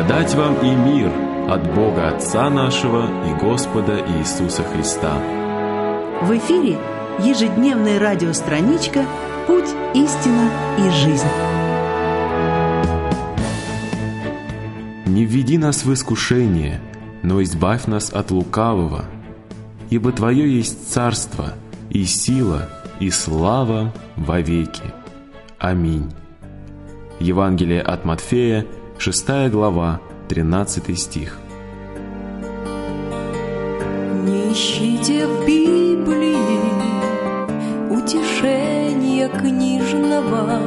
Благодать 0.00 0.34
вам 0.34 0.54
и 0.64 0.74
мир 0.74 1.12
от 1.50 1.74
Бога 1.74 2.08
Отца 2.08 2.48
нашего 2.48 3.04
и 3.28 3.34
Господа 3.38 3.98
Иисуса 3.98 4.62
Христа. 4.62 5.12
В 6.22 6.34
эфире 6.38 6.78
ежедневная 7.18 7.98
радиостраничка 8.00 9.04
«Путь, 9.46 9.68
истина 9.92 10.50
и 10.78 10.90
жизнь». 10.90 11.26
Не 15.04 15.26
введи 15.26 15.58
нас 15.58 15.84
в 15.84 15.92
искушение, 15.92 16.80
но 17.22 17.42
избавь 17.42 17.84
нас 17.84 18.10
от 18.10 18.30
лукавого, 18.30 19.04
ибо 19.90 20.12
Твое 20.12 20.50
есть 20.50 20.90
царство 20.90 21.52
и 21.90 22.06
сила 22.06 22.70
и 23.00 23.10
слава 23.10 23.92
вовеки. 24.16 24.94
Аминь. 25.58 26.10
Евангелие 27.18 27.82
от 27.82 28.06
Матфея, 28.06 28.64
6 29.00 29.48
глава, 29.50 29.98
13 30.28 30.98
стих. 30.98 31.38
Не 34.26 34.52
ищите 34.52 35.26
в 35.26 35.46
Библии 35.46 36.36
утешения 37.90 39.28
книжного, 39.30 40.60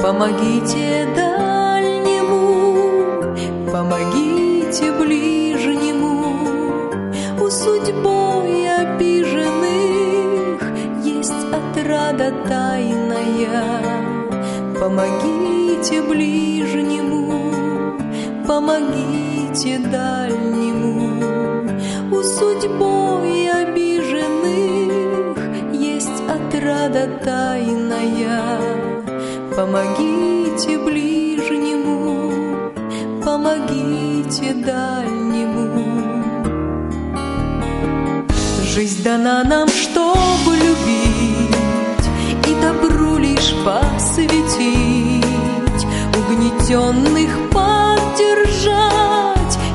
помогите 0.00 1.08
дальнему, 1.16 2.76
помогите 3.72 4.92
ближнему, 4.92 6.36
у 7.42 7.50
судьбой 7.50 8.68
обиженных 8.76 10.62
есть 11.04 11.34
отрада 11.52 12.32
тайная. 12.46 14.23
Помогите 14.80 16.02
ближнему, 16.02 17.52
помогите 18.46 19.78
дальнему, 19.78 21.22
у 22.10 22.22
судьбой 22.22 23.50
обиженных 23.50 25.38
есть 25.72 26.20
отрада 26.28 27.08
тайная. 27.24 28.60
Помогите 29.56 30.78
ближнему, 30.78 32.32
помогите 33.24 34.54
дальнему. 34.54 36.24
Жизнь 38.64 39.04
дана 39.04 39.44
нам, 39.44 39.68
чтобы 39.68 40.56
любить 40.56 41.03
угнетенных 46.74 47.30
поддержать 47.50 48.84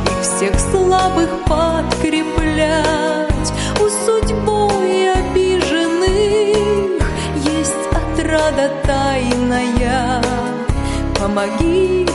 и 0.05 0.21
всех 0.21 0.59
слабых 0.59 1.29
подкреплять. 1.45 2.85
У 3.79 3.89
судьбой 4.05 5.13
обиженных 5.13 6.07
есть 7.35 7.87
отрада 7.91 8.71
тайная. 8.83 10.21
Помоги 11.17 12.05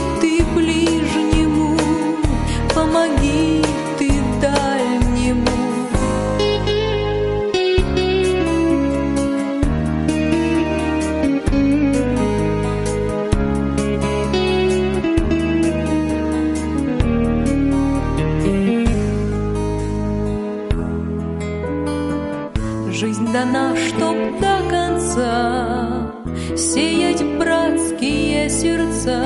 Жизнь 22.95 23.29
дана, 23.33 23.75
чтоб 23.75 24.15
до 24.39 24.61
конца 24.69 26.13
Сеять 26.55 27.25
братские 27.37 28.49
сердца. 28.49 29.21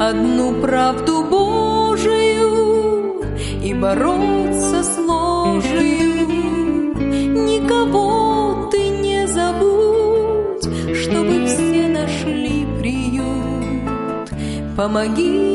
Одну 0.00 0.62
правду 0.62 1.24
Божию 1.24 3.20
И 3.62 3.74
бороться 3.74 4.82
с 4.82 4.96
ложью. 4.96 6.94
Никого 7.44 8.70
ты 8.70 8.88
не 8.88 9.26
забудь 9.26 10.64
Чтобы 10.96 11.44
все 11.44 11.88
нашли 11.88 12.66
приют. 12.80 14.30
Помогите 14.78 15.45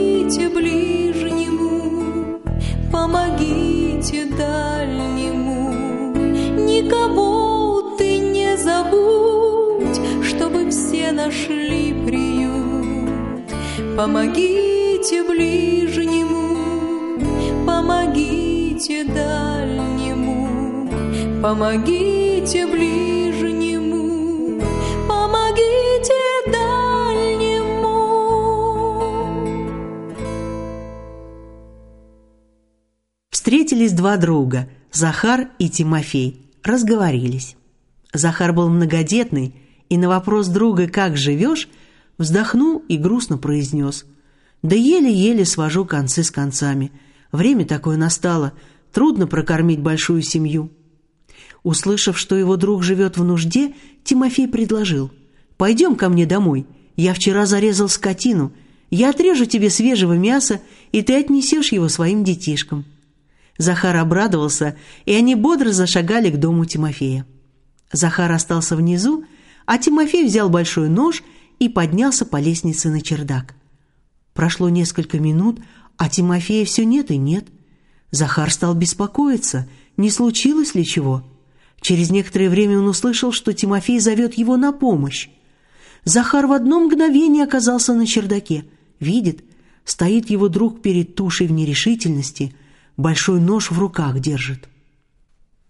Помогите 14.01 15.23
ближнему, 15.23 16.57
помогите 17.67 19.03
дальнему, 19.03 20.89
помогите 21.39 22.65
ближнему, 22.65 24.59
помогите 25.07 26.19
дальнему. 26.51 27.93
Встретились 33.29 33.91
два 33.91 34.17
друга– 34.17 34.67
Захар 34.91 35.49
и 35.59 35.69
Тимофей. 35.69 36.49
Разговорились. 36.63 37.55
Захар 38.13 38.51
был 38.51 38.67
многодетный, 38.67 39.53
и 39.89 39.97
на 39.99 40.09
вопрос 40.09 40.47
друга 40.47 40.87
«Как 40.87 41.17
живешь?» 41.17 41.69
Вздохнул 42.21 42.83
и 42.87 42.97
грустно 42.97 43.37
произнес 43.37 44.05
«Да 44.61 44.75
еле-еле 44.75 45.43
свожу 45.43 45.85
концы 45.85 46.23
с 46.23 46.31
концами. 46.31 46.91
Время 47.31 47.65
такое 47.65 47.97
настало, 47.97 48.53
трудно 48.93 49.27
прокормить 49.27 49.81
большую 49.81 50.21
семью». 50.21 50.71
Услышав, 51.63 52.17
что 52.17 52.35
его 52.35 52.55
друг 52.57 52.83
живет 52.83 53.17
в 53.17 53.23
нужде, 53.23 53.73
Тимофей 54.03 54.47
предложил 54.47 55.11
«Пойдем 55.57 55.95
ко 55.95 56.09
мне 56.09 56.25
домой. 56.25 56.65
Я 56.95 57.13
вчера 57.13 57.45
зарезал 57.45 57.89
скотину. 57.89 58.53
Я 58.89 59.09
отрежу 59.09 59.45
тебе 59.45 59.69
свежего 59.69 60.13
мяса, 60.13 60.61
и 60.91 61.01
ты 61.01 61.15
отнесешь 61.15 61.71
его 61.71 61.89
своим 61.89 62.23
детишкам». 62.23 62.85
Захар 63.57 63.95
обрадовался, 63.97 64.75
и 65.05 65.13
они 65.13 65.35
бодро 65.35 65.71
зашагали 65.71 66.31
к 66.31 66.37
дому 66.37 66.65
Тимофея. 66.65 67.25
Захар 67.91 68.31
остался 68.31 68.75
внизу, 68.75 69.25
а 69.65 69.77
Тимофей 69.77 70.25
взял 70.25 70.49
большой 70.49 70.89
нож 70.89 71.23
и 71.61 71.69
поднялся 71.69 72.25
по 72.25 72.37
лестнице 72.37 72.89
на 72.89 73.01
чердак. 73.01 73.53
Прошло 74.33 74.67
несколько 74.67 75.19
минут, 75.19 75.59
а 75.95 76.09
Тимофея 76.09 76.65
все 76.65 76.85
нет 76.85 77.11
и 77.11 77.17
нет. 77.17 77.45
Захар 78.09 78.51
стал 78.51 78.73
беспокоиться, 78.73 79.69
не 79.95 80.09
случилось 80.09 80.73
ли 80.73 80.83
чего. 80.83 81.23
Через 81.79 82.09
некоторое 82.09 82.49
время 82.49 82.79
он 82.79 82.87
услышал, 82.87 83.31
что 83.31 83.53
Тимофей 83.53 83.99
зовет 83.99 84.33
его 84.33 84.57
на 84.57 84.71
помощь. 84.71 85.29
Захар 86.03 86.47
в 86.47 86.51
одно 86.51 86.79
мгновение 86.79 87.43
оказался 87.43 87.93
на 87.93 88.07
чердаке. 88.07 88.65
Видит, 88.99 89.43
стоит 89.85 90.31
его 90.31 90.49
друг 90.49 90.81
перед 90.81 91.13
тушей 91.13 91.45
в 91.45 91.51
нерешительности– 91.51 92.55
большой 92.97 93.39
нож 93.39 93.69
в 93.69 93.77
руках 93.77 94.19
держит. 94.19 94.67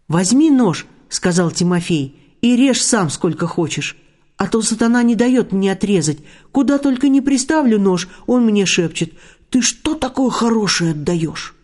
«Возьми 0.08 0.50
нож»,— 0.50 0.86
сказал 1.10 1.52
Тимофей,— 1.52 2.16
«и 2.42 2.56
режь 2.56 2.82
сам 2.82 3.10
сколько 3.10 3.46
хочешь, 3.46 3.98
а 4.42 4.48
то 4.48 4.60
сатана 4.64 5.04
не 5.04 5.14
дает 5.14 5.52
мне 5.52 5.72
отрезать. 5.72 6.18
Куда 6.52 6.80
только 6.80 7.10
не 7.10 7.22
приставлю 7.22 7.80
нож, 7.80 8.10
он 8.26 8.44
мне 8.44 8.66
шепчет, 8.66 9.14
ты 9.52 9.62
что 9.62 9.94
такое 9.94 10.32
хорошее 10.32 10.94
отдаешь?» 10.94 11.56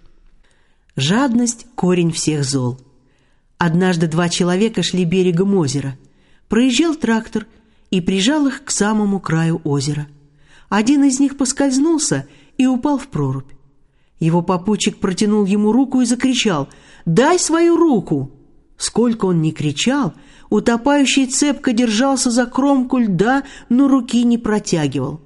Жадность— 0.96 1.66
корень 1.76 2.12
всех 2.12 2.44
зол. 2.44 2.80
Однажды 3.58 4.06
два 4.06 4.30
человека 4.30 4.84
шли 4.84 5.06
берегом 5.06 5.56
озера. 5.56 5.98
Проезжал 6.50 6.94
трактор 6.94 7.48
и 7.90 8.00
прижал 8.00 8.46
их 8.46 8.64
к 8.64 8.70
самому 8.70 9.20
краю 9.20 9.60
озера. 9.64 10.06
Один 10.70 11.04
из 11.04 11.20
них 11.20 11.36
поскользнулся 11.36 12.28
и 12.60 12.68
упал 12.68 13.00
в 13.00 13.08
прорубь. 13.08 13.52
Его 14.20 14.44
попутчик 14.44 15.00
протянул 15.00 15.46
ему 15.46 15.72
руку 15.72 16.02
и 16.02 16.06
закричал 16.06 16.70
«Дай 17.08 17.40
свою 17.40 17.76
руку!». 17.76 18.37
Сколько 18.78 19.26
он 19.26 19.42
ни 19.42 19.52
кричал, 19.52 20.14
утопающий 20.50 21.26
цепко 21.26 21.74
держался 21.74 22.30
за 22.30 22.46
кромку 22.46 23.00
льда, 23.00 23.44
но 23.70 23.88
руки 23.88 24.24
не 24.24 24.38
протягивал. 24.38 25.20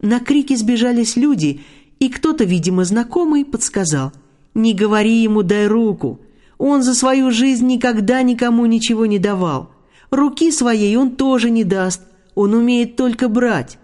На 0.00 0.20
крики 0.20 0.54
сбежались 0.54 1.16
люди, 1.16 1.62
и 1.98 2.08
кто-то, 2.08 2.44
видимо, 2.44 2.84
знакомый, 2.84 3.44
подсказал 3.44 4.12
«Не 4.54 4.74
говори 4.74 5.22
ему 5.22 5.42
«дай 5.42 5.66
руку». 5.66 6.20
Он 6.58 6.82
за 6.82 6.94
свою 6.94 7.30
жизнь 7.30 7.66
никогда 7.66 8.20
никому 8.22 8.66
ничего 8.66 9.06
не 9.06 9.18
давал. 9.18 9.70
Руки 10.10 10.52
своей 10.52 10.94
он 10.96 11.16
тоже 11.16 11.48
не 11.48 11.64
даст, 11.64 12.02
он 12.34 12.52
умеет 12.52 12.96
только 12.96 13.28
брать». 13.28 13.78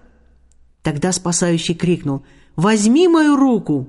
Тогда 0.82 1.12
спасающий 1.12 1.74
крикнул 1.74 2.24
возьми 2.56 3.08
мою 3.08 3.36
руку!» 3.36 3.88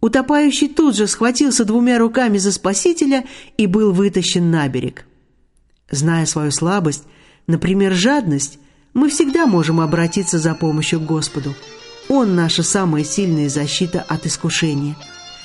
Утопающий 0.00 0.68
тут 0.68 0.96
же 0.96 1.06
схватился 1.06 1.64
двумя 1.64 1.98
руками 1.98 2.38
за 2.38 2.52
спасителя 2.52 3.26
и 3.56 3.66
был 3.66 3.92
вытащен 3.92 4.50
на 4.50 4.66
берег. 4.68 5.04
Зная 5.90 6.24
свою 6.24 6.50
слабость, 6.50 7.04
например, 7.46 7.92
жадность, 7.92 8.58
мы 8.94 9.10
всегда 9.10 9.46
можем 9.46 9.80
обратиться 9.80 10.38
за 10.38 10.54
помощью 10.54 11.00
к 11.00 11.06
Господу. 11.06 11.54
Он 12.08 12.34
наша 12.34 12.62
самая 12.62 13.04
сильная 13.04 13.48
защита 13.48 14.04
от 14.08 14.26
искушения. 14.26 14.96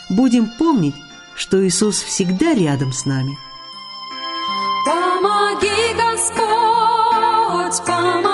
Будем 0.10 0.50
помнить, 0.58 0.96
что 1.36 1.66
Иисус 1.66 2.02
всегда 2.02 2.54
рядом 2.54 2.94
с 2.94 3.06
нами. 3.06 3.38
Помоги, 4.86 5.94
Господь, 5.96 7.86
помоги. 7.86 8.25